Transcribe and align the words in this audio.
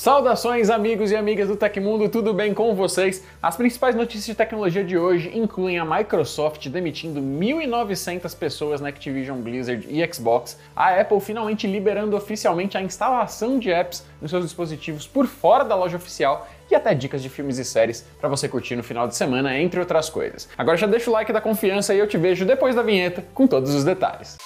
Saudações 0.00 0.70
amigos 0.70 1.10
e 1.10 1.16
amigas 1.16 1.46
do 1.46 1.56
Tecmundo, 1.56 2.08
tudo 2.08 2.32
bem 2.32 2.54
com 2.54 2.74
vocês? 2.74 3.22
As 3.42 3.54
principais 3.54 3.94
notícias 3.94 4.24
de 4.24 4.34
tecnologia 4.34 4.82
de 4.82 4.96
hoje 4.96 5.30
incluem 5.34 5.78
a 5.78 5.84
Microsoft 5.84 6.66
demitindo 6.70 7.20
1.900 7.20 8.34
pessoas 8.34 8.80
na 8.80 8.88
Activision 8.88 9.38
Blizzard 9.42 9.86
e 9.90 10.10
Xbox, 10.10 10.58
a 10.74 10.98
Apple 10.98 11.20
finalmente 11.20 11.66
liberando 11.66 12.16
oficialmente 12.16 12.78
a 12.78 12.80
instalação 12.80 13.58
de 13.58 13.70
apps 13.70 14.02
nos 14.22 14.30
seus 14.30 14.42
dispositivos 14.42 15.06
por 15.06 15.26
fora 15.26 15.66
da 15.66 15.76
loja 15.76 15.98
oficial 15.98 16.48
e 16.70 16.74
até 16.74 16.94
dicas 16.94 17.22
de 17.22 17.28
filmes 17.28 17.58
e 17.58 17.64
séries 17.66 18.02
para 18.18 18.30
você 18.30 18.48
curtir 18.48 18.76
no 18.76 18.82
final 18.82 19.06
de 19.06 19.14
semana, 19.14 19.58
entre 19.58 19.80
outras 19.80 20.08
coisas. 20.08 20.48
Agora 20.56 20.78
já 20.78 20.86
deixa 20.86 21.10
o 21.10 21.12
like 21.12 21.30
da 21.30 21.42
confiança 21.42 21.92
e 21.92 21.98
eu 21.98 22.06
te 22.06 22.16
vejo 22.16 22.46
depois 22.46 22.74
da 22.74 22.80
vinheta 22.80 23.22
com 23.34 23.46
todos 23.46 23.74
os 23.74 23.84
detalhes. 23.84 24.38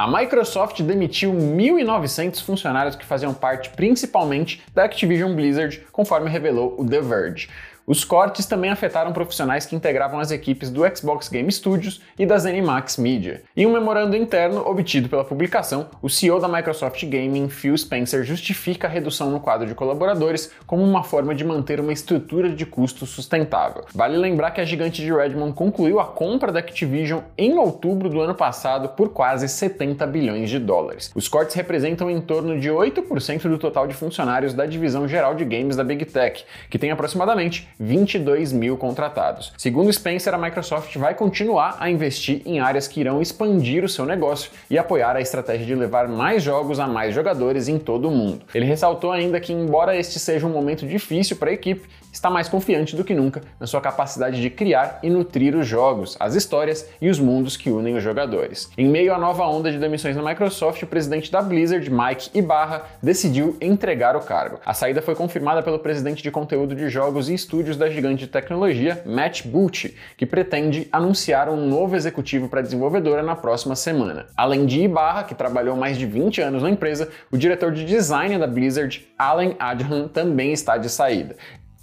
A 0.00 0.06
Microsoft 0.06 0.80
demitiu 0.80 1.30
1.900 1.30 2.42
funcionários 2.42 2.96
que 2.96 3.04
faziam 3.04 3.34
parte 3.34 3.68
principalmente 3.68 4.62
da 4.74 4.84
Activision 4.84 5.34
Blizzard, 5.34 5.86
conforme 5.92 6.30
revelou 6.30 6.74
o 6.78 6.88
The 6.88 7.02
Verge. 7.02 7.50
Os 7.90 8.04
cortes 8.04 8.46
também 8.46 8.70
afetaram 8.70 9.12
profissionais 9.12 9.66
que 9.66 9.74
integravam 9.74 10.20
as 10.20 10.30
equipes 10.30 10.70
do 10.70 10.82
Xbox 10.96 11.28
Game 11.28 11.50
Studios 11.50 12.00
e 12.16 12.24
da 12.24 12.38
ZeniMax 12.38 12.96
Media. 12.98 13.42
Em 13.56 13.66
um 13.66 13.72
memorando 13.72 14.14
interno 14.14 14.64
obtido 14.64 15.08
pela 15.08 15.24
publicação, 15.24 15.88
o 16.00 16.08
CEO 16.08 16.38
da 16.38 16.46
Microsoft 16.46 17.04
Gaming, 17.04 17.48
Phil 17.48 17.76
Spencer, 17.76 18.22
justifica 18.22 18.86
a 18.86 18.90
redução 18.90 19.28
no 19.32 19.40
quadro 19.40 19.66
de 19.66 19.74
colaboradores 19.74 20.52
como 20.68 20.84
uma 20.84 21.02
forma 21.02 21.34
de 21.34 21.44
manter 21.44 21.80
uma 21.80 21.92
estrutura 21.92 22.48
de 22.50 22.64
custo 22.64 23.04
sustentável. 23.06 23.84
Vale 23.92 24.16
lembrar 24.16 24.52
que 24.52 24.60
a 24.60 24.64
gigante 24.64 25.02
de 25.02 25.12
Redmond 25.12 25.54
concluiu 25.54 25.98
a 25.98 26.04
compra 26.04 26.52
da 26.52 26.60
Activision 26.60 27.22
em 27.36 27.58
outubro 27.58 28.08
do 28.08 28.20
ano 28.20 28.36
passado 28.36 28.90
por 28.90 29.08
quase 29.08 29.48
70 29.48 30.06
bilhões 30.06 30.48
de 30.48 30.60
dólares. 30.60 31.10
Os 31.12 31.26
cortes 31.26 31.56
representam 31.56 32.08
em 32.08 32.20
torno 32.20 32.60
de 32.60 32.68
8% 32.68 33.48
do 33.48 33.58
total 33.58 33.88
de 33.88 33.94
funcionários 33.94 34.54
da 34.54 34.64
divisão 34.64 35.08
geral 35.08 35.34
de 35.34 35.44
games 35.44 35.74
da 35.74 35.82
Big 35.82 36.04
Tech, 36.04 36.44
que 36.70 36.78
tem 36.78 36.92
aproximadamente 36.92 37.68
22 37.80 38.52
mil 38.52 38.76
contratados. 38.76 39.52
Segundo 39.56 39.90
Spencer, 39.90 40.34
a 40.34 40.38
Microsoft 40.38 40.94
vai 40.96 41.14
continuar 41.14 41.78
a 41.80 41.90
investir 41.90 42.42
em 42.44 42.60
áreas 42.60 42.86
que 42.86 43.00
irão 43.00 43.22
expandir 43.22 43.82
o 43.82 43.88
seu 43.88 44.04
negócio 44.04 44.50
e 44.68 44.76
apoiar 44.76 45.16
a 45.16 45.20
estratégia 45.20 45.64
de 45.64 45.74
levar 45.74 46.06
mais 46.06 46.42
jogos 46.42 46.78
a 46.78 46.86
mais 46.86 47.14
jogadores 47.14 47.68
em 47.68 47.78
todo 47.78 48.08
o 48.08 48.10
mundo. 48.10 48.42
Ele 48.54 48.66
ressaltou 48.66 49.10
ainda 49.10 49.40
que, 49.40 49.52
embora 49.52 49.96
este 49.96 50.18
seja 50.18 50.46
um 50.46 50.50
momento 50.50 50.86
difícil 50.86 51.36
para 51.36 51.48
a 51.48 51.54
equipe, 51.54 51.88
está 52.12 52.30
mais 52.30 52.48
confiante 52.48 52.96
do 52.96 53.04
que 53.04 53.14
nunca 53.14 53.42
na 53.58 53.66
sua 53.66 53.80
capacidade 53.80 54.40
de 54.40 54.50
criar 54.50 54.98
e 55.02 55.10
nutrir 55.10 55.54
os 55.56 55.66
jogos, 55.66 56.16
as 56.18 56.34
histórias 56.34 56.88
e 57.00 57.08
os 57.08 57.18
mundos 57.18 57.56
que 57.56 57.70
unem 57.70 57.96
os 57.96 58.02
jogadores. 58.02 58.70
Em 58.76 58.88
meio 58.88 59.14
à 59.14 59.18
nova 59.18 59.46
onda 59.46 59.70
de 59.70 59.78
demissões 59.78 60.16
na 60.16 60.22
Microsoft, 60.22 60.82
o 60.82 60.86
presidente 60.86 61.30
da 61.30 61.42
Blizzard, 61.42 61.88
Mike 61.90 62.30
Ibarra, 62.34 62.84
decidiu 63.02 63.56
entregar 63.60 64.16
o 64.16 64.20
cargo. 64.20 64.58
A 64.64 64.74
saída 64.74 65.02
foi 65.02 65.14
confirmada 65.14 65.62
pelo 65.62 65.78
presidente 65.78 66.22
de 66.22 66.30
conteúdo 66.30 66.74
de 66.74 66.88
jogos 66.88 67.28
e 67.28 67.34
estúdios 67.34 67.76
da 67.76 67.88
gigante 67.88 68.24
de 68.24 68.28
tecnologia 68.28 69.02
Matt 69.06 69.46
Booty, 69.46 69.96
que 70.16 70.26
pretende 70.26 70.88
anunciar 70.92 71.48
um 71.48 71.66
novo 71.66 71.96
executivo 71.96 72.48
para 72.48 72.60
a 72.60 72.62
desenvolvedora 72.62 73.22
na 73.22 73.36
próxima 73.36 73.76
semana. 73.76 74.26
Além 74.36 74.66
de 74.66 74.80
Ibarra, 74.80 75.24
que 75.24 75.34
trabalhou 75.34 75.76
mais 75.76 75.96
de 75.96 76.06
20 76.06 76.40
anos 76.40 76.62
na 76.62 76.70
empresa, 76.70 77.08
o 77.30 77.36
diretor 77.36 77.72
de 77.72 77.84
design 77.84 78.38
da 78.38 78.46
Blizzard, 78.46 79.06
Allen 79.18 79.56
Adhan, 79.58 80.08
também 80.08 80.52
está 80.52 80.76
de 80.76 80.88
saída. 80.88 81.36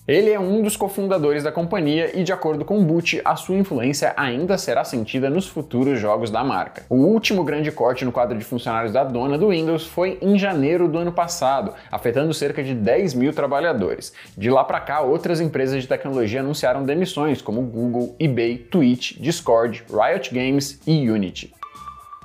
Ele 0.08 0.32
é 0.32 0.40
um 0.40 0.62
dos 0.62 0.78
cofundadores 0.78 1.44
da 1.44 1.52
companhia 1.52 2.18
e, 2.18 2.24
de 2.24 2.32
acordo 2.32 2.64
com 2.64 2.82
Butch, 2.82 3.16
a 3.26 3.36
sua 3.36 3.58
influência 3.58 4.14
ainda 4.16 4.58
será 4.58 4.86
sentida 4.86 5.30
nos 5.30 5.48
futuros 5.48 6.00
jogos 6.00 6.32
da 6.32 6.46
marca. 6.46 6.86
O 6.90 6.96
último 6.96 7.44
grande 7.44 7.74
corte 7.74 8.06
no 8.06 8.12
quadro 8.14 8.38
de 8.38 8.46
funcionários 8.46 8.94
da 8.94 9.04
dona 9.04 9.38
do 9.38 9.50
Windows 9.50 9.86
foi 9.86 10.18
em 10.22 10.40
janeiro 10.40 10.88
do 10.88 10.98
ano 10.98 11.12
passado, 11.12 11.74
afetando 11.92 12.34
cerca 12.34 12.64
de 12.64 12.74
10 12.74 13.16
mil 13.16 13.34
trabalhadores. 13.34 14.14
De 14.38 14.50
lá 14.50 14.64
para 14.64 14.80
cá, 14.80 15.02
outras 15.02 15.42
empresas 15.42 15.82
de 15.82 15.90
tecnologia 15.90 16.40
anunciaram 16.40 16.86
demissões, 16.86 17.42
como 17.42 17.62
Google, 17.62 18.16
eBay, 18.18 18.60
Twitch, 18.60 19.18
Discord, 19.20 19.84
Riot 19.92 20.34
Games 20.34 20.80
e 20.88 21.10
Unity. 21.10 21.54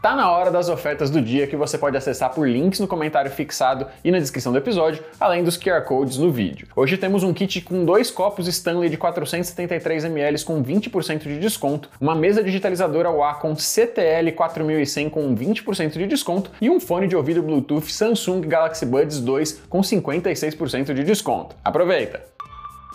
Tá 0.02 0.16
na 0.16 0.28
hora 0.28 0.50
das 0.50 0.68
ofertas 0.68 1.10
do 1.10 1.22
dia 1.22 1.46
que 1.46 1.54
você 1.54 1.78
pode 1.78 1.96
acessar 1.96 2.34
por 2.34 2.48
links 2.48 2.80
no 2.80 2.88
comentário 2.88 3.30
fixado 3.30 3.86
e 4.02 4.10
na 4.10 4.18
descrição 4.18 4.50
do 4.50 4.58
episódio, 4.58 5.04
além 5.20 5.44
dos 5.44 5.56
QR 5.56 5.82
Codes 5.82 6.18
no 6.18 6.28
vídeo. 6.28 6.66
Hoje 6.74 6.96
temos 6.96 7.22
um 7.22 7.32
kit 7.32 7.60
com 7.60 7.84
dois 7.84 8.10
copos 8.10 8.48
Stanley 8.48 8.90
de 8.90 8.98
473ml 8.98 10.44
com 10.44 10.60
20% 10.60 11.20
de 11.20 11.38
desconto, 11.38 11.88
uma 12.00 12.16
mesa 12.16 12.42
digitalizadora 12.42 13.12
Wacom 13.12 13.54
CTL 13.54 14.32
4100 14.32 15.08
com 15.08 15.36
20% 15.36 15.92
de 15.92 16.08
desconto 16.08 16.50
e 16.60 16.68
um 16.68 16.80
fone 16.80 17.06
de 17.06 17.14
ouvido 17.14 17.40
Bluetooth 17.40 17.88
Samsung 17.88 18.40
Galaxy 18.40 18.84
Buds 18.84 19.20
2 19.20 19.62
com 19.68 19.82
56% 19.82 20.94
de 20.94 21.04
desconto. 21.04 21.54
Aproveita! 21.64 22.32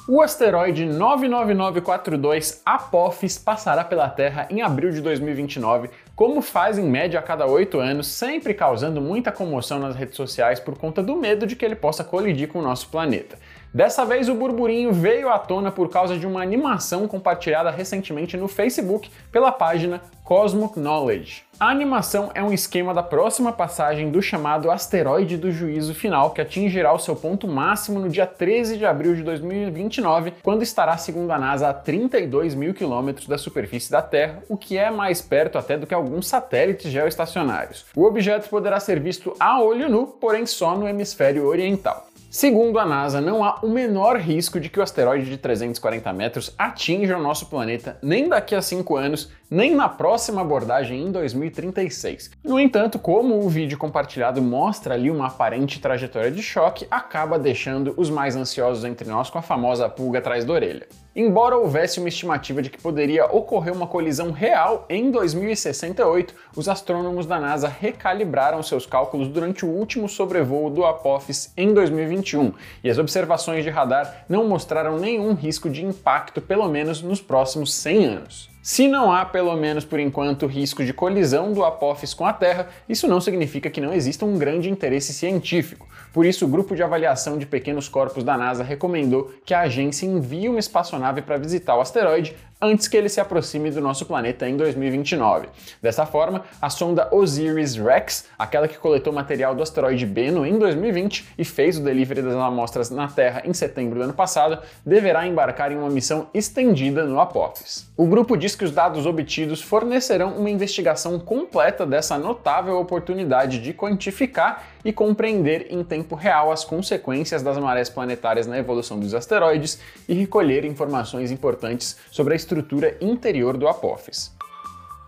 O 0.10 0.22
asteroide 0.22 0.86
99942 0.86 2.62
Apophis 2.66 3.38
passará 3.38 3.84
pela 3.84 4.08
Terra 4.08 4.48
em 4.50 4.62
abril 4.62 4.90
de 4.90 5.02
2029, 5.02 5.90
como 6.18 6.42
faz 6.42 6.80
em 6.80 6.84
média 6.84 7.20
a 7.20 7.22
cada 7.22 7.46
oito 7.46 7.80
anos, 7.80 8.08
sempre 8.08 8.52
causando 8.52 9.00
muita 9.00 9.32
comoção 9.32 9.78
nas 9.78 9.96
redes 9.96 10.16
sociais 10.16 10.60
por 10.60 10.76
conta 10.76 11.04
do 11.04 11.16
medo 11.16 11.46
de 11.46 11.56
que 11.56 11.64
ele 11.64 11.76
possa 11.76 12.04
colidir 12.04 12.48
com 12.48 12.58
o 12.58 12.64
nosso 12.64 12.90
planeta. 12.90 13.38
Dessa 13.74 14.06
vez 14.06 14.30
o 14.30 14.34
burburinho 14.34 14.94
veio 14.94 15.30
à 15.30 15.38
tona 15.38 15.72
por 15.72 15.90
causa 15.90 16.18
de 16.18 16.26
uma 16.26 16.42
animação 16.42 17.08
compartilhada 17.08 17.70
recentemente 17.70 18.38
no 18.38 18.48
Facebook 18.48 19.10
pela 19.32 19.52
página 19.52 20.02
Cosmo 20.24 20.72
Knowledge. 20.76 21.44
A 21.60 21.70
animação 21.70 22.32
é 22.34 22.44
um 22.44 22.54
esquema 22.54 22.94
da 22.94 23.02
próxima 23.02 23.52
passagem 23.52 24.12
do 24.12 24.22
chamado 24.22 24.70
asteroide 24.70 25.38
do 25.38 25.52
juízo 25.52 25.94
final, 25.94 26.32
que 26.32 26.42
atingirá 26.42 26.94
o 26.94 27.00
seu 27.00 27.16
ponto 27.16 27.48
máximo 27.48 28.00
no 28.00 28.10
dia 28.10 28.28
13 28.28 28.78
de 28.78 28.86
abril 28.86 29.16
de 29.16 29.24
2029, 29.24 30.34
quando 30.44 30.64
estará, 30.64 30.98
segundo 30.98 31.32
a 31.32 31.40
NASA, 31.40 31.70
a 31.70 31.74
32 31.74 32.56
mil 32.56 32.74
quilômetros 32.74 33.28
da 33.28 33.38
superfície 33.38 33.90
da 33.90 34.02
Terra, 34.02 34.44
o 34.50 34.58
que 34.58 34.78
é 34.78 34.92
mais 34.92 35.22
perto 35.22 35.58
até 35.58 35.78
do 35.78 35.88
que 35.88 35.94
alguns 35.94 36.28
satélites 36.28 36.92
geoestacionários. 36.92 37.86
O 37.96 38.04
objeto 38.04 38.50
poderá 38.50 38.80
ser 38.80 39.00
visto 39.00 39.34
a 39.40 39.62
olho 39.62 39.90
nu, 39.90 40.08
porém 40.08 40.46
só 40.46 40.76
no 40.76 40.88
hemisfério 40.88 41.46
oriental. 41.46 42.08
Segundo 42.30 42.78
a 42.78 42.86
NASA, 42.86 43.22
não 43.22 43.42
há 43.42 43.60
o 43.64 43.70
menor 43.70 44.18
risco 44.18 44.60
de 44.60 44.68
que 44.68 44.80
o 44.80 44.84
asteroide 44.84 45.30
de 45.30 45.38
340 45.38 46.12
metros 46.12 46.54
atinja 46.58 47.18
o 47.18 47.22
nosso 47.22 47.46
planeta 47.46 47.98
nem 48.02 48.28
daqui 48.28 48.54
a 48.54 48.62
5 48.62 48.98
anos, 48.98 49.32
nem 49.50 49.74
na 49.74 49.88
próxima 49.88 50.42
abordagem 50.42 51.04
em 51.04 51.10
2036. 51.10 52.32
No 52.44 52.60
entanto, 52.60 53.00
como 53.00 53.40
o 53.40 53.50
vídeo 53.50 53.78
compartilhado 53.78 54.42
mostra 54.42 54.94
ali 54.94 55.10
uma 55.10 55.28
aparente 55.28 55.80
trajetória 55.80 56.30
de 56.30 56.44
choque, 56.44 56.86
acaba 56.92 57.40
deixando 57.40 57.94
os 57.96 58.10
mais 58.10 58.36
ansiosos 58.36 58.84
entre 58.84 59.08
nós 59.08 59.30
com 59.30 59.40
a 59.40 59.42
famosa 59.42 59.88
pulga 59.88 60.20
atrás 60.20 60.44
da 60.44 60.52
orelha. 60.52 60.86
Embora 61.20 61.58
houvesse 61.58 61.98
uma 61.98 62.10
estimativa 62.10 62.62
de 62.62 62.70
que 62.70 62.80
poderia 62.80 63.26
ocorrer 63.26 63.74
uma 63.74 63.88
colisão 63.88 64.30
real 64.30 64.86
em 64.88 65.10
2068, 65.10 66.32
os 66.56 66.70
astrônomos 66.70 67.26
da 67.26 67.40
NASA 67.40 67.68
recalibraram 67.68 68.62
seus 68.62 68.86
cálculos 68.86 69.28
durante 69.28 69.66
o 69.66 69.68
último 69.68 70.08
sobrevoo 70.08 70.70
do 70.70 70.86
Apophis 70.86 71.52
em 71.58 71.74
2021, 71.74 72.54
e 72.84 72.90
as 72.92 73.00
observações 73.00 73.64
de 73.64 73.72
radar 73.72 74.26
não 74.30 74.48
mostraram 74.48 75.00
nenhum 75.00 75.34
risco 75.34 75.72
de 75.72 75.84
impacto, 75.84 76.40
pelo 76.40 76.70
menos 76.70 77.02
nos 77.02 77.20
próximos 77.20 77.74
100 77.74 78.06
anos. 78.06 78.57
Se 78.70 78.86
não 78.86 79.14
há, 79.14 79.24
pelo 79.24 79.56
menos 79.56 79.86
por 79.86 79.98
enquanto, 79.98 80.46
risco 80.46 80.84
de 80.84 80.92
colisão 80.92 81.54
do 81.54 81.64
Apophis 81.64 82.14
com 82.14 82.26
a 82.26 82.34
Terra, 82.34 82.68
isso 82.90 83.08
não 83.08 83.22
significa 83.22 83.70
que 83.70 83.80
não 83.80 83.94
exista 83.94 84.26
um 84.26 84.38
grande 84.38 84.70
interesse 84.70 85.14
científico. 85.14 85.88
Por 86.12 86.26
isso, 86.26 86.44
o 86.44 86.50
grupo 86.50 86.76
de 86.76 86.84
avaliação 86.84 87.38
de 87.38 87.46
pequenos 87.46 87.88
corpos 87.88 88.26
da 88.26 88.38
NASA 88.38 88.66
recomendou 88.66 89.32
que 89.46 89.54
a 89.54 89.62
agência 89.62 90.06
envie 90.06 90.50
uma 90.50 90.60
espaçonave 90.60 91.22
para 91.22 91.38
visitar 91.38 91.78
o 91.78 91.80
asteroide 91.80 92.36
antes 92.62 92.88
que 92.88 92.98
ele 92.98 93.10
se 93.10 93.20
aproxime 93.20 93.70
do 93.70 93.80
nosso 93.80 94.06
planeta 94.06 94.48
em 94.50 94.58
2029. 94.58 95.48
Dessa 95.82 96.06
forma, 96.06 96.44
a 96.62 96.70
sonda 96.70 97.08
OSIRIS-REx, 97.12 98.26
aquela 98.38 98.68
que 98.68 98.78
coletou 98.78 99.14
material 99.14 99.54
do 99.54 99.62
asteroide 99.62 100.06
Bennu 100.06 100.46
em 100.46 100.58
2020 100.58 101.30
e 101.38 101.46
fez 101.46 101.78
o 101.78 101.84
delivery 101.84 102.22
das 102.22 102.34
amostras 102.34 102.90
na 102.90 103.08
Terra 103.08 103.44
em 103.46 103.54
setembro 103.54 104.00
do 104.00 104.04
ano 104.04 104.14
passado, 104.14 104.62
deverá 104.86 105.28
embarcar 105.28 105.72
em 105.72 105.78
uma 105.78 105.90
missão 105.90 106.28
estendida 106.34 107.06
no 107.06 107.20
Apophis. 107.20 107.88
O 107.96 108.08
grupo 108.08 108.36
diz 108.36 108.56
que 108.56 108.66
os 108.66 108.72
dados 108.72 109.06
obtidos 109.06 109.62
fornecerão 109.62 110.34
uma 110.38 110.50
investigação 110.50 111.20
completa 111.20 111.86
dessa 111.86 112.18
notável 112.18 112.80
oportunidade 112.80 113.60
de 113.60 113.74
quantificar 113.74 114.64
e 114.88 114.94
compreender 114.94 115.68
em 115.70 115.84
tempo 115.84 116.16
real 116.16 116.50
as 116.50 116.64
consequências 116.64 117.44
das 117.44 117.58
marés 117.58 117.90
planetárias 117.90 118.48
na 118.48 118.58
evolução 118.58 118.98
dos 118.98 119.14
asteroides 119.14 119.82
e 120.08 120.14
recolher 120.14 120.64
informações 120.64 121.30
importantes 121.30 121.98
sobre 122.10 122.32
a 122.32 122.38
estrutura 122.38 122.96
interior 123.02 123.58
do 123.58 123.68
Apophis. 123.68 124.37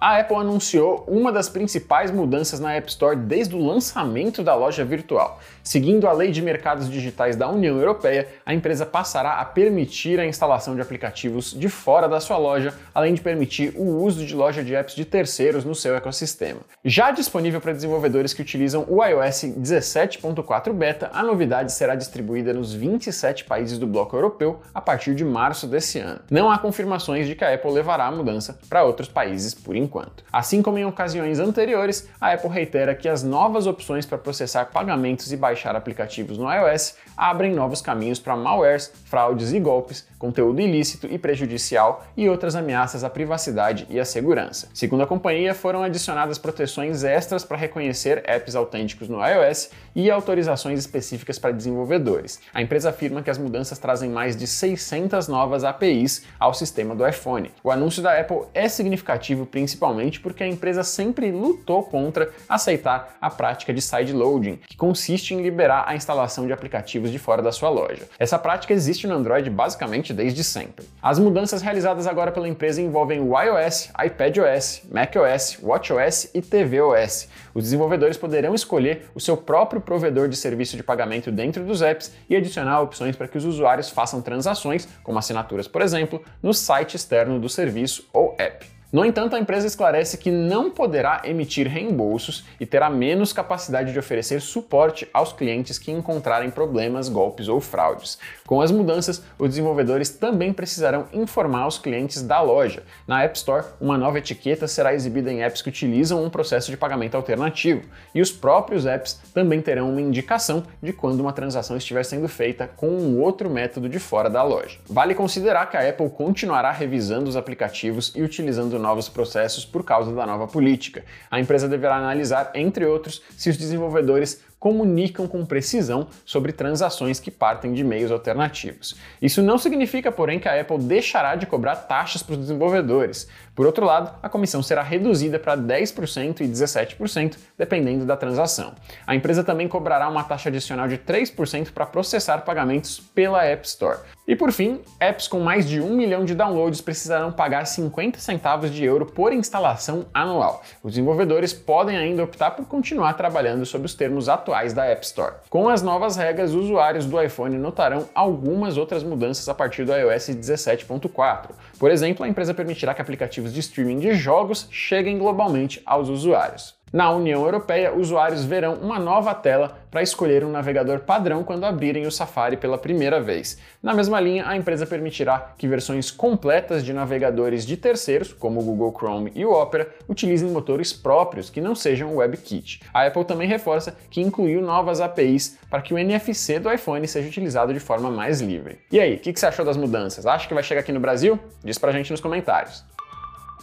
A 0.02 0.18
Apple 0.18 0.38
anunciou 0.38 1.04
uma 1.10 1.30
das 1.30 1.50
principais 1.50 2.10
mudanças 2.10 2.58
na 2.58 2.74
App 2.74 2.90
Store 2.90 3.18
desde 3.18 3.54
o 3.54 3.60
lançamento 3.60 4.42
da 4.42 4.56
loja 4.56 4.86
virtual. 4.86 5.42
Seguindo 5.62 6.08
a 6.08 6.14
Lei 6.14 6.32
de 6.32 6.42
Mercados 6.42 6.90
Digitais 6.90 7.36
da 7.36 7.50
União 7.50 7.78
Europeia, 7.78 8.30
a 8.46 8.54
empresa 8.54 8.86
passará 8.86 9.42
a 9.42 9.46
permitir 9.46 10.18
a 10.18 10.26
instalação 10.26 10.74
de 10.74 10.82
aplicativos 10.82 11.52
de 11.52 11.68
fora 11.68 12.08
da 12.08 12.22
sua 12.22 12.38
loja, 12.38 12.74
além 12.96 13.14
de 13.14 13.20
permitir 13.20 13.74
o 13.76 14.02
uso 14.02 14.26
de 14.26 14.34
loja 14.34 14.64
de 14.64 14.74
apps 14.74 14.96
de 14.96 15.04
terceiros 15.04 15.66
no 15.66 15.76
seu 15.76 15.94
ecossistema. 15.94 16.62
Já 16.86 17.12
disponível 17.12 17.60
para 17.60 17.74
desenvolvedores 17.74 18.34
que 18.34 18.42
utilizam 18.42 18.86
o 18.88 19.04
iOS 19.04 19.44
17.4 19.60 20.72
beta, 20.72 21.10
a 21.12 21.24
novidade 21.24 21.74
será 21.74 21.94
distribuída 21.94 22.54
nos 22.54 22.74
27 22.74 23.44
países 23.44 23.78
do 23.78 23.86
bloco 23.86 24.16
europeu 24.16 24.62
a 24.74 24.80
partir 24.80 25.14
de 25.14 25.26
março 25.26 25.68
desse 25.68 26.00
ano. 26.00 26.22
Não 26.32 26.50
há 26.50 26.58
confirmações 26.58 27.28
de 27.28 27.36
que 27.36 27.44
a 27.44 27.54
Apple 27.54 27.72
levará 27.72 28.06
a 28.06 28.12
mudança 28.12 28.58
para 28.70 28.86
outros 28.86 29.10
países 29.10 29.54
por 29.54 29.76
enquanto. 29.76 29.89
Assim 30.32 30.62
como 30.62 30.78
em 30.78 30.86
ocasiões 30.86 31.40
anteriores, 31.40 32.08
a 32.22 32.34
Apple 32.34 32.50
reitera 32.50 32.96
que 32.96 33.10
as 33.10 33.24
novas 33.24 33.66
opções 33.66 34.06
para 34.06 34.18
processar 34.18 34.66
pagamentos 34.66 35.32
e 35.32 35.38
baixar 35.38 35.76
aplicativos 35.76 36.38
no 36.38 36.52
iOS 36.52 36.96
abrem 37.18 37.54
novos 37.54 37.82
caminhos 37.82 38.20
para 38.20 38.36
malwares, 38.36 38.94
fraudes 39.06 39.52
e 39.52 39.60
golpes, 39.60 40.08
conteúdo 40.18 40.62
ilícito 40.62 41.08
e 41.10 41.18
prejudicial 41.18 42.06
e 42.16 42.30
outras 42.30 42.56
ameaças 42.56 43.04
à 43.04 43.10
privacidade 43.10 43.88
e 43.90 44.00
à 44.00 44.06
segurança. 44.06 44.70
Segundo 44.74 45.04
a 45.04 45.08
companhia, 45.08 45.54
foram 45.54 45.82
adicionadas 45.82 46.38
proteções 46.38 47.04
extras 47.04 47.44
para 47.44 47.58
reconhecer 47.58 48.24
apps 48.26 48.56
autênticos 48.56 49.10
no 49.10 49.26
iOS 49.26 49.72
e 49.96 50.12
autorizações 50.12 50.80
específicas 50.80 51.40
para 51.40 51.52
desenvolvedores. 51.52 52.40
A 52.54 52.62
empresa 52.62 52.90
afirma 52.90 53.24
que 53.24 53.30
as 53.30 53.38
mudanças 53.38 53.80
trazem 53.80 54.10
mais 54.10 54.36
de 54.36 54.46
600 54.46 55.28
novas 55.28 55.64
APIs 55.64 56.24
ao 56.40 56.54
sistema 56.54 56.96
do 56.96 57.08
iPhone. 57.08 57.52
O 57.64 57.72
anúncio 57.72 58.04
da 58.04 58.20
Apple 58.20 58.44
é 58.54 58.70
significativo 58.70 59.46
principalmente 59.46 59.79
porque 60.20 60.44
a 60.44 60.48
empresa 60.48 60.84
sempre 60.84 61.32
lutou 61.32 61.84
contra 61.84 62.30
aceitar 62.48 63.18
a 63.22 63.30
prática 63.30 63.74
de 63.74 63.82
sideloading, 63.82 64.58
que 64.68 64.76
consiste 64.76 65.34
em 65.34 65.42
liberar 65.42 65.86
a 65.88 65.96
instalação 65.96 66.46
de 66.46 66.54
aplicativos 66.54 67.12
de 67.12 67.18
fora 67.18 67.42
da 67.42 67.52
sua 67.52 67.70
loja. 67.70 68.08
Essa 68.20 68.38
prática 68.38 68.74
existe 68.74 69.08
no 69.08 69.16
Android 69.16 69.50
basicamente 69.50 70.14
desde 70.14 70.44
sempre. 70.44 70.86
As 71.02 71.18
mudanças 71.18 71.62
realizadas 71.62 72.08
agora 72.08 72.32
pela 72.32 72.48
empresa 72.48 72.82
envolvem 72.82 73.20
o 73.20 73.40
iOS, 73.40 73.90
iPadOS, 74.04 74.84
macOS, 74.92 75.58
watchOS 75.62 76.30
e 76.34 76.42
tvOS. 76.42 77.28
Os 77.54 77.64
desenvolvedores 77.64 78.18
poderão 78.18 78.54
escolher 78.54 79.10
o 79.16 79.20
seu 79.20 79.36
próprio 79.36 79.82
provedor 79.82 80.28
de 80.28 80.36
serviço 80.36 80.78
de 80.78 80.84
pagamento 80.84 81.32
dentro 81.32 81.64
dos 81.64 81.82
apps 81.82 82.12
e 82.30 82.36
adicionar 82.36 82.82
opções 82.82 83.16
para 83.16 83.28
que 83.28 83.38
os 83.38 83.46
usuários 83.46 83.90
façam 83.90 84.22
transações, 84.22 84.88
como 85.04 85.20
assinaturas, 85.20 85.68
por 85.68 85.82
exemplo, 85.82 86.22
no 86.42 86.54
site 86.54 86.96
externo 86.96 87.40
do 87.40 87.50
serviço 87.50 88.08
ou 88.14 88.36
app. 88.38 88.79
No 88.92 89.06
entanto, 89.06 89.36
a 89.36 89.40
empresa 89.40 89.68
esclarece 89.68 90.18
que 90.18 90.32
não 90.32 90.72
poderá 90.72 91.22
emitir 91.24 91.68
reembolsos 91.68 92.44
e 92.60 92.66
terá 92.66 92.90
menos 92.90 93.32
capacidade 93.32 93.94
de 93.94 94.00
oferecer 94.00 94.42
suporte 94.42 95.08
aos 95.14 95.32
clientes 95.32 95.78
que 95.78 95.92
encontrarem 95.92 96.50
problemas, 96.50 97.08
golpes 97.08 97.48
ou 97.48 97.62
fraudes. 97.62 98.18
Com 98.48 98.62
as 98.62 98.72
mudanças, 98.72 99.24
os 99.38 99.50
desenvolvedores 99.50 100.10
também 100.10 100.52
precisarão 100.52 101.06
informar 101.14 101.68
os 101.68 101.78
clientes 101.78 102.24
da 102.24 102.42
loja. 102.42 102.82
Na 103.08 103.22
App 103.22 103.38
Store, 103.38 103.64
uma 103.80 103.96
nova 103.96 104.18
etiqueta 104.18 104.68
será 104.68 104.92
exibida 104.92 105.32
em 105.32 105.44
apps 105.44 105.62
que 105.62 105.70
utilizam 105.70 106.24
um 106.24 106.30
processo 106.30 106.72
de 106.72 106.78
pagamento 106.78 107.14
alternativo, 107.14 107.84
e 108.16 108.22
os 108.22 108.32
próprios 108.32 108.88
apps 108.88 109.22
também 109.36 109.62
terão 109.62 109.92
uma 109.92 110.02
indicação 110.02 110.64
de 110.82 110.92
quando 110.94 111.20
uma 111.20 111.32
transação 111.32 111.78
estiver 111.78 112.04
sendo 112.04 112.28
feita 112.28 112.68
com 112.76 112.88
um 112.88 113.22
outro 113.22 113.52
método 113.52 113.88
de 113.88 114.00
fora 114.00 114.32
da 114.32 114.42
loja. 114.42 114.80
Vale 114.90 115.14
considerar 115.14 115.70
que 115.70 115.78
a 115.78 115.88
Apple 115.88 116.10
continuará 116.10 116.72
revisando 116.72 117.30
os 117.30 117.36
aplicativos 117.36 118.12
e 118.16 118.24
utilizando 118.24 118.79
novos 118.80 119.10
processos 119.10 119.66
por 119.66 119.84
causa 119.84 120.12
da 120.14 120.26
nova 120.26 120.48
política. 120.48 121.04
A 121.30 121.40
empresa 121.40 121.68
deverá 121.68 121.98
analisar, 121.98 122.52
entre 122.56 122.86
outros, 122.86 123.22
se 123.38 123.50
os 123.50 123.58
desenvolvedores 123.58 124.42
comunicam 124.60 125.28
com 125.28 125.46
precisão 125.46 126.08
sobre 126.26 126.52
transações 126.52 127.20
que 127.20 127.32
partem 127.32 127.74
de 127.74 127.84
meios 127.84 128.12
alternativos. 128.12 128.96
Isso 129.22 129.42
não 129.42 129.58
significa, 129.58 130.12
porém, 130.12 130.40
que 130.40 130.50
a 130.50 130.60
Apple 130.60 130.80
deixará 130.80 131.36
de 131.36 131.46
cobrar 131.46 131.76
taxas 131.76 132.22
para 132.22 132.34
os 132.34 132.40
desenvolvedores. 132.40 133.28
Por 133.56 133.66
outro 133.66 133.86
lado, 133.86 134.14
a 134.22 134.30
comissão 134.30 134.62
será 134.62 134.82
reduzida 134.82 135.40
para 135.40 135.58
10% 135.58 136.42
e 136.42 136.48
17%, 136.48 137.38
dependendo 137.58 138.06
da 138.06 138.16
transação. 138.16 138.74
A 139.06 139.16
empresa 139.16 139.44
também 139.44 139.68
cobrará 139.68 140.08
uma 140.08 140.24
taxa 140.24 140.50
adicional 140.50 140.88
de 140.88 140.98
3% 140.98 141.72
para 141.72 141.86
processar 141.86 142.40
pagamentos 142.40 143.00
pela 143.00 143.44
App 143.44 143.66
Store. 143.66 144.00
E 144.28 144.36
por 144.36 144.52
fim, 144.52 144.80
apps 145.00 145.28
com 145.28 145.40
mais 145.40 145.68
de 145.68 145.82
1 145.82 145.90
milhão 145.94 146.24
de 146.24 146.36
downloads 146.36 146.82
precisarão 146.82 147.32
pagar 147.32 147.66
50 147.66 148.20
centavos 148.20 148.72
de 148.72 148.84
euro 148.86 149.06
por 149.06 149.34
instalação 149.34 150.06
anual. 150.14 150.64
Os 150.84 150.92
desenvolvedores 150.92 151.52
podem 151.52 151.98
ainda 151.98 152.24
optar 152.24 152.52
por 152.52 152.66
continuar 152.66 153.14
trabalhando 153.14 153.66
sob 153.66 153.86
os 153.86 153.96
termos 153.96 154.30
atuais 154.30 154.49
atuais 154.50 154.74
da 154.74 154.86
App 154.86 155.06
Store. 155.06 155.36
Com 155.50 155.70
as 155.70 155.82
novas 155.82 156.16
regras, 156.16 156.54
usuários 156.54 157.06
do 157.06 157.22
iPhone 157.22 157.58
notarão 157.58 158.10
algumas 158.16 158.78
outras 158.78 159.04
mudanças 159.04 159.48
a 159.48 159.54
partir 159.54 159.86
do 159.86 159.96
iOS 159.96 160.30
17.4. 160.30 161.52
Por 161.78 161.92
exemplo, 161.92 162.26
a 162.26 162.28
empresa 162.28 162.54
permitirá 162.54 162.94
que 162.94 163.02
aplicativos 163.02 163.54
de 163.54 163.60
streaming 163.60 164.00
de 164.00 164.14
jogos 164.14 164.68
cheguem 164.72 165.20
globalmente 165.20 165.82
aos 165.86 166.10
usuários. 166.10 166.79
Na 166.92 167.12
União 167.12 167.44
Europeia, 167.44 167.94
usuários 167.94 168.44
verão 168.44 168.74
uma 168.76 168.98
nova 168.98 169.36
tela 169.36 169.78
para 169.92 170.02
escolher 170.02 170.44
um 170.44 170.52
navegador 170.52 171.02
padrão 171.02 171.44
quando 171.44 171.64
abrirem 171.64 172.08
o 172.08 172.12
Safari 172.12 172.58
pela 172.58 172.80
primeira 172.80 173.22
vez. 173.22 173.60
Na 173.82 173.94
mesma 173.94 174.20
linha, 174.20 174.48
a 174.48 174.56
empresa 174.56 174.88
permitirá 174.88 175.54
que 175.56 175.68
versões 175.68 176.10
completas 176.10 176.84
de 176.84 176.92
navegadores 176.92 177.66
de 177.66 177.78
terceiros, 177.78 178.34
como 178.34 178.60
o 178.60 178.64
Google 178.64 178.94
Chrome 178.98 179.32
e 179.36 179.46
o 179.46 179.52
Opera, 179.52 179.88
utilizem 180.08 180.50
motores 180.50 180.92
próprios 180.92 181.50
que 181.50 181.62
não 181.62 181.76
sejam 181.76 182.16
WebKit. 182.16 182.82
A 182.92 183.06
Apple 183.06 183.26
também 183.26 183.48
reforça 183.48 183.96
que 184.10 184.22
incluiu 184.22 184.62
novas 184.62 185.00
APIs 185.00 185.60
para 185.70 185.82
que 185.82 185.94
o 185.94 185.98
NFC 185.98 186.60
do 186.60 186.72
iPhone 186.72 187.08
seja 187.08 187.28
utilizado 187.28 187.72
de 187.72 187.80
forma 187.80 188.10
mais 188.10 188.42
livre. 188.42 188.80
E 188.92 189.00
aí, 189.00 189.16
o 189.16 189.20
que, 189.20 189.32
que 189.32 189.40
você 189.40 189.46
achou 189.46 189.64
das 189.64 189.78
mudanças? 189.78 190.26
Acha 190.26 190.48
que 190.48 190.54
vai 190.56 190.64
chegar 190.64 190.82
aqui 190.82 190.92
no 190.92 191.00
Brasil? 191.00 191.40
Diz 191.64 191.78
pra 191.78 191.92
gente 191.92 192.10
nos 192.12 192.22
comentários. 192.22 192.84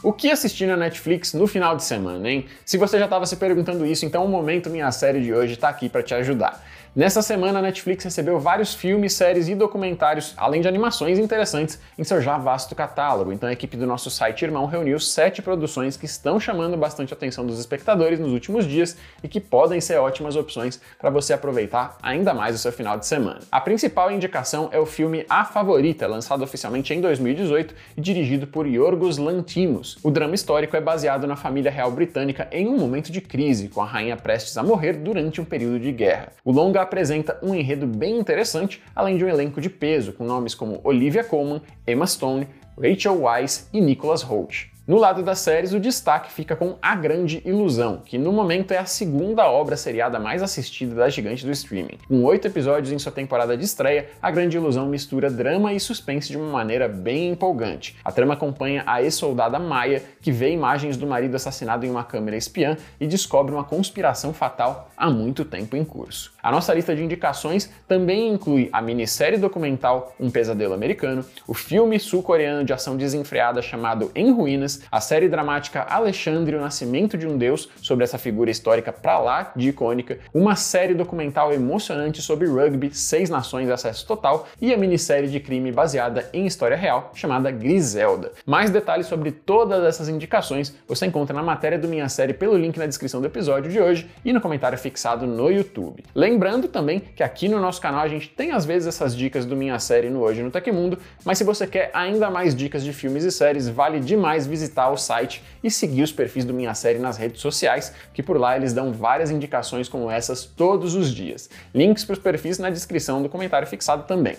O 0.06 0.12
que 0.12 0.30
assistir 0.30 0.66
na 0.66 0.76
Netflix 0.76 1.32
no 1.32 1.48
final 1.48 1.74
de 1.74 1.82
semana, 1.82 2.30
hein? 2.30 2.46
Se 2.64 2.78
você 2.78 2.96
já 2.96 3.06
estava 3.06 3.26
se 3.26 3.34
perguntando 3.34 3.84
isso, 3.84 4.06
então 4.06 4.24
o 4.24 4.28
momento 4.28 4.70
minha 4.70 4.92
série 4.92 5.20
de 5.20 5.34
hoje 5.34 5.54
está 5.54 5.68
aqui 5.68 5.88
para 5.88 6.00
te 6.00 6.14
ajudar. 6.14 6.64
Nessa 6.96 7.20
semana, 7.20 7.58
a 7.58 7.62
Netflix 7.62 8.04
recebeu 8.04 8.40
vários 8.40 8.72
filmes, 8.72 9.12
séries 9.12 9.48
e 9.48 9.54
documentários, 9.54 10.32
além 10.34 10.62
de 10.62 10.69
animações 10.69 11.19
interessantes, 11.19 11.78
em 11.98 12.02
seu 12.02 12.22
já 12.22 12.38
vasto 12.38 12.75
catálogo. 12.75 13.34
Então, 13.34 13.50
a 13.50 13.52
equipe 13.52 13.76
do 13.76 13.87
nosso 13.87 14.08
site 14.08 14.46
irmão 14.46 14.64
reuniu 14.64 14.98
sete 14.98 15.43
produções 15.43 15.94
que 15.94 16.06
estão 16.06 16.40
chamando 16.40 16.75
bastante 16.75 17.12
a 17.12 17.14
atenção 17.14 17.44
dos 17.44 17.60
espectadores 17.60 18.19
nos 18.19 18.32
últimos 18.32 18.66
dias 18.66 18.96
e 19.22 19.28
que 19.28 19.43
podem 19.43 19.78
ser 19.78 19.98
ótimas 19.98 20.37
opções 20.37 20.81
para 20.98 21.10
você 21.10 21.34
aproveitar 21.34 21.98
ainda 22.02 22.32
mais 22.32 22.54
o 22.54 22.58
seu 22.58 22.72
final 22.72 22.99
de 22.99 23.06
semana. 23.06 23.40
A 23.52 23.60
principal 23.60 24.10
indicação 24.10 24.70
é 24.72 24.78
o 24.78 24.87
filme 24.87 25.26
A 25.28 25.44
Favorita, 25.44 26.06
lançado 26.06 26.42
oficialmente 26.42 26.94
em 26.94 27.02
2018 27.02 27.75
e 27.94 28.00
dirigido 28.00 28.46
por 28.46 28.66
Yorgos 28.66 29.19
Lanthimos. 29.19 29.99
O 30.02 30.10
drama 30.10 30.34
histórico 30.34 30.75
é 30.75 30.81
baseado 30.81 31.26
na 31.26 31.37
família 31.37 31.70
real 31.70 31.90
britânica 31.90 32.49
em 32.50 32.66
um 32.66 32.78
momento 32.78 33.12
de 33.12 33.20
crise, 33.20 33.69
com 33.69 33.82
a 33.82 33.87
rainha 33.87 34.16
prestes 34.16 34.56
a 34.56 34.62
morrer 34.62 34.94
durante 34.94 35.42
um 35.42 35.44
período 35.44 35.78
de 35.78 35.92
guerra. 35.92 36.32
O 36.42 36.50
longa 36.50 36.86
apresenta 36.87 37.38
um 37.43 37.55
enredo 37.55 37.87
bem 37.87 38.19
interessante, 38.19 38.83
além 38.95 39.16
de 39.16 39.25
um 39.25 39.28
elenco 39.28 39.61
de 39.61 39.69
peso, 39.69 40.12
com 40.12 40.25
nomes 40.25 40.55
como 40.55 40.81
Olivia 40.83 41.23
Colman, 41.23 41.61
Emma 41.87 42.07
Stone, 42.07 42.49
Rachel 42.81 43.21
Weisz 43.23 43.69
e 43.73 43.81
Nicholas 43.81 44.23
Hoult. 44.23 44.75
No 44.87 44.99
lado 44.99 45.21
das 45.21 45.40
séries, 45.40 45.73
o 45.73 45.81
destaque 45.81 46.31
fica 46.31 46.55
com 46.55 46.76
A 46.81 46.95
Grande 46.95 47.43
Ilusão, 47.45 48.02
que 48.05 48.16
no 48.16 48.33
momento 48.33 48.71
é 48.71 48.78
a 48.78 48.85
segunda 48.85 49.45
obra 49.50 49.76
seriada 49.76 50.21
mais 50.21 50.45
assistida 50.45 50.95
da 50.95 51.09
gigante 51.09 51.45
do 51.45 51.50
streaming. 51.50 51.99
Com 52.07 52.23
oito 52.23 52.47
episódios 52.47 52.93
em 52.93 52.99
sua 53.00 53.11
temporada 53.11 53.57
de 53.57 53.64
estreia, 53.64 54.09
A 54.23 54.31
Grande 54.31 54.57
Ilusão 54.57 54.87
mistura 54.87 55.28
drama 55.28 55.73
e 55.73 55.81
suspense 55.81 56.28
de 56.28 56.37
uma 56.37 56.52
maneira 56.52 56.87
bem 56.87 57.31
empolgante. 57.31 57.97
A 58.05 58.12
trama 58.12 58.35
acompanha 58.35 58.85
a 58.87 59.02
ex-soldada 59.02 59.59
Maia, 59.59 60.05
que 60.23 60.31
vê 60.31 60.52
imagens 60.52 60.97
do 60.97 61.05
marido 61.05 61.35
assassinado 61.35 61.85
em 61.85 61.90
uma 61.90 62.05
câmera 62.05 62.37
espiã 62.37 62.76
e 63.00 63.09
descobre 63.09 63.52
uma 63.52 63.64
conspiração 63.64 64.33
fatal 64.33 64.88
há 64.97 65.11
muito 65.11 65.45
tempo 65.45 65.76
em 65.76 65.85
curso. 65.85 66.33
A 66.40 66.52
nossa 66.52 66.73
lista 66.73 66.95
de 66.95 67.02
indicações 67.02 67.69
também 67.88 68.28
inclui 68.28 68.69
a 68.73 68.81
minissérie 68.81 69.37
documental 69.37 70.14
Um 70.21 70.31
Pesadelo 70.31 70.75
Americano, 70.75 71.25
o 71.45 71.55
filme 71.55 71.99
sul-coreano 71.99 72.64
de 72.64 72.73
ação 72.73 72.97
desenfreada 72.97 73.61
chamado 73.61 74.12
Em 74.14 74.31
Ruínas, 74.31 74.75
a 74.90 75.00
série 75.00 75.28
dramática 75.28 75.83
Alexandre, 75.83 76.56
o 76.56 76.61
Nascimento 76.61 77.16
de 77.16 77.26
um 77.26 77.37
Deus, 77.37 77.68
sobre 77.83 78.04
essa 78.04 78.18
figura 78.18 78.50
histórica 78.50 78.92
pra 78.92 79.18
lá 79.18 79.52
de 79.54 79.68
icônica, 79.68 80.18
uma 80.33 80.56
série 80.56 80.95
documental 80.95 81.52
emocionante 81.52 82.23
sobre 82.23 82.47
rugby, 82.47 82.95
Seis 82.95 83.30
Nações 83.30 83.71
Acesso 83.71 84.06
Total 84.06 84.47
e 84.61 84.73
a 84.73 84.76
minissérie 84.76 85.28
de 85.28 85.40
crime 85.40 85.73
baseada 85.73 86.28
em 86.33 86.47
história 86.47 86.76
real 86.76 87.12
chamada 87.14 87.50
Griselda. 87.50 88.33
Mais 88.45 88.71
detalhes 88.71 89.06
sobre 89.06 89.30
todas 89.30 89.85
essas 89.85 90.09
indicações 90.09 90.75
você 90.87 91.06
encontra 91.06 91.35
na 91.35 91.42
matéria 91.42 91.78
do 91.78 91.88
Minha 91.88 92.09
Série 92.09 92.35
pelo 92.35 92.56
link 92.56 92.76
na 92.78 92.87
descrição 92.87 93.21
do 93.21 93.26
episódio 93.26 93.71
de 93.71 93.80
hoje 93.80 94.09
e 94.25 94.33
no 94.33 94.40
comentário 94.40 94.78
fixado 94.78 95.26
no 95.26 95.50
YouTube. 95.50 96.04
Lembrando 96.14 96.68
também 96.68 97.00
que 97.00 97.23
aqui 97.23 97.49
no 97.49 97.61
nosso 97.61 97.80
canal 97.80 98.00
a 98.00 98.09
gente 98.09 98.28
tem 98.28 98.52
às 98.52 98.64
vezes 98.64 98.88
essas 98.88 99.16
dicas 99.16 99.45
do 99.45 99.56
Minha 99.56 99.78
Série 99.78 100.11
no 100.11 100.21
Hoje 100.21 100.42
no 100.42 100.50
Tecmundo, 100.50 100.99
mas 101.25 101.38
se 101.38 101.45
você 101.45 101.66
quer 101.66 101.90
ainda 101.92 102.30
mais 102.30 102.54
dicas 102.54 102.83
de 102.83 102.92
filmes 102.92 103.25
e 103.25 103.33
séries, 103.33 103.68
vale 103.68 104.00
demais 104.00 104.47
visitar 104.47 104.65
visitar 104.66 104.90
o 104.90 104.96
site 104.96 105.42
e 105.62 105.70
seguir 105.70 106.02
os 106.02 106.12
perfis 106.12 106.44
do 106.44 106.52
Minha 106.52 106.75
Série 106.75 106.99
nas 106.99 107.16
redes 107.16 107.40
sociais, 107.40 107.92
que 108.12 108.23
por 108.23 108.38
lá 108.38 108.56
eles 108.56 108.73
dão 108.73 108.92
várias 108.92 109.30
indicações 109.30 109.88
como 109.88 110.11
essas 110.11 110.44
todos 110.44 110.94
os 110.94 111.08
dias. 111.08 111.49
Links 111.75 112.04
para 112.04 112.14
os 112.14 112.18
perfis 112.18 112.58
na 112.58 112.70
descrição 112.70 113.23
do 113.23 113.28
comentário 113.28 113.66
fixado 113.66 114.04
também. 114.04 114.37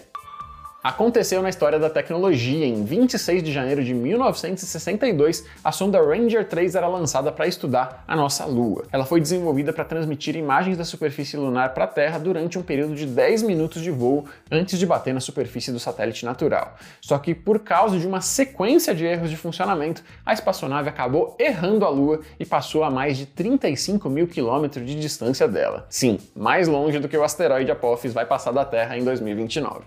Aconteceu 0.88 1.42
na 1.42 1.50
história 1.50 1.78
da 1.78 1.90
tecnologia. 1.90 2.66
Em 2.66 2.86
26 2.86 3.44
de 3.44 3.52
janeiro 3.52 3.84
de 3.84 3.94
1962, 3.94 5.44
a 5.62 5.70
sonda 5.70 6.02
Ranger 6.02 6.48
3 6.48 6.76
era 6.76 6.88
lançada 6.88 7.30
para 7.30 7.46
estudar 7.46 8.06
a 8.08 8.16
nossa 8.16 8.46
Lua. 8.46 8.86
Ela 8.90 9.06
foi 9.06 9.20
desenvolvida 9.20 9.74
para 9.74 9.84
transmitir 9.84 10.38
imagens 10.38 10.78
da 10.78 10.86
superfície 10.86 11.36
lunar 11.36 11.74
para 11.74 11.84
a 11.84 11.88
Terra 11.88 12.18
durante 12.18 12.58
um 12.58 12.64
período 12.64 12.96
de 12.96 13.06
10 13.06 13.44
minutos 13.44 13.82
de 13.82 13.92
voo 13.92 14.28
antes 14.50 14.80
de 14.80 14.86
bater 14.86 15.14
na 15.14 15.20
superfície 15.20 15.74
do 15.74 15.80
satélite 15.80 16.24
natural. 16.24 16.78
Só 17.02 17.18
que, 17.18 17.36
por 17.36 17.60
causa 17.60 18.00
de 18.00 18.08
uma 18.08 18.22
sequência 18.22 18.96
de 18.96 19.04
erros 19.04 19.30
de 19.30 19.36
funcionamento, 19.36 20.02
a 20.26 20.32
espaçonave 20.32 20.88
acabou 20.88 21.36
errando 21.38 21.84
a 21.84 21.90
Lua 21.90 22.22
e 22.40 22.46
passou 22.46 22.86
a 22.86 22.90
mais 22.90 23.18
de 23.18 23.26
35 23.26 24.10
mil 24.10 24.26
quilômetros 24.26 24.86
de 24.86 24.98
distância 24.98 25.50
dela. 25.50 25.86
Sim, 25.90 26.18
mais 26.34 26.66
longe 26.66 26.98
do 26.98 27.10
que 27.10 27.18
o 27.18 27.26
asteroide 27.26 27.72
Apophis 27.72 28.14
vai 28.14 28.26
passar 28.26 28.54
da 28.54 28.64
Terra 28.64 28.98
em 28.98 29.04
2029. 29.04 29.82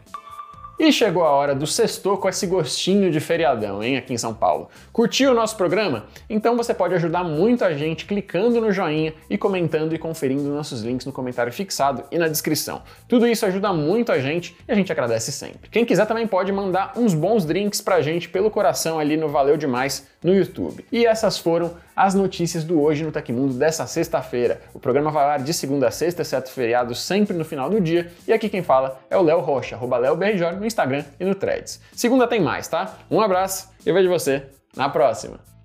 E 0.82 0.90
chegou 0.90 1.22
a 1.22 1.28
hora 1.28 1.54
do 1.54 1.66
sexto 1.66 2.16
com 2.16 2.26
esse 2.26 2.46
gostinho 2.46 3.10
de 3.10 3.20
feriadão, 3.20 3.82
hein, 3.82 3.98
aqui 3.98 4.14
em 4.14 4.16
São 4.16 4.32
Paulo. 4.32 4.70
Curtiu 4.90 5.32
o 5.32 5.34
nosso 5.34 5.54
programa? 5.54 6.06
Então 6.26 6.56
você 6.56 6.72
pode 6.72 6.94
ajudar 6.94 7.22
muito 7.22 7.62
a 7.62 7.74
gente 7.74 8.06
clicando 8.06 8.62
no 8.62 8.72
joinha 8.72 9.12
e 9.28 9.36
comentando 9.36 9.94
e 9.94 9.98
conferindo 9.98 10.42
nossos 10.44 10.80
links 10.80 11.04
no 11.04 11.12
comentário 11.12 11.52
fixado 11.52 12.04
e 12.10 12.16
na 12.16 12.28
descrição. 12.28 12.80
Tudo 13.06 13.26
isso 13.26 13.44
ajuda 13.44 13.74
muito 13.74 14.10
a 14.10 14.18
gente 14.20 14.56
e 14.66 14.72
a 14.72 14.74
gente 14.74 14.90
agradece 14.90 15.30
sempre. 15.30 15.68
Quem 15.68 15.84
quiser 15.84 16.06
também 16.06 16.26
pode 16.26 16.50
mandar 16.50 16.94
uns 16.96 17.12
bons 17.12 17.44
drinks 17.44 17.82
pra 17.82 18.00
gente 18.00 18.30
pelo 18.30 18.50
coração 18.50 18.98
ali 18.98 19.18
no 19.18 19.28
Valeu 19.28 19.58
Demais 19.58 20.08
no 20.22 20.34
YouTube. 20.34 20.84
E 20.90 21.04
essas 21.04 21.38
foram 21.38 21.72
as 21.96 22.14
notícias 22.14 22.64
do 22.64 22.80
Hoje 22.80 23.04
no 23.04 23.12
Tecmundo 23.12 23.54
dessa 23.54 23.86
sexta-feira. 23.86 24.62
O 24.72 24.78
programa 24.78 25.10
vai 25.10 25.24
ar 25.24 25.42
de 25.42 25.52
segunda 25.52 25.88
a 25.88 25.90
sexta, 25.90 26.22
exceto 26.22 26.50
feriado, 26.50 26.94
sempre 26.94 27.36
no 27.36 27.44
final 27.44 27.68
do 27.68 27.80
dia. 27.80 28.10
E 28.26 28.32
aqui 28.32 28.48
quem 28.48 28.62
fala 28.62 28.98
é 29.10 29.16
o 29.18 29.22
Léo 29.22 29.40
Rocha, 29.40 29.76
arroba 29.76 29.98
no 29.98 30.64
Instagram 30.70 31.04
e 31.18 31.24
no 31.24 31.34
Threads. 31.34 31.80
Segunda 31.92 32.26
tem 32.26 32.40
mais, 32.40 32.68
tá? 32.68 32.96
Um 33.10 33.20
abraço 33.20 33.68
e 33.84 33.92
vejo 33.92 34.08
você 34.08 34.46
na 34.74 34.88
próxima. 34.88 35.49